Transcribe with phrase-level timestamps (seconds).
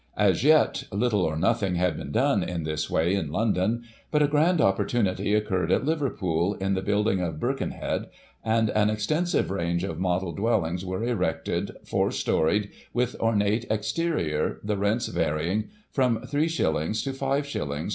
[0.17, 4.27] As yet, little or nothing had been done, in this way, in London, but a
[4.27, 8.07] grand opportunity occurred at Liverpool, in the building of Birkenhead,
[8.43, 14.75] and an extensive range of model dwellings were erected, four storied, with ornate exterior, the
[14.75, 17.03] rents varying from 3 s.
[17.03, 17.89] to 5 s.